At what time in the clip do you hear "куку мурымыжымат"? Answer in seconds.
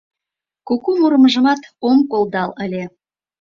0.67-1.61